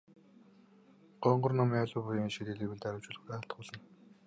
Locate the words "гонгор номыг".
1.23-1.79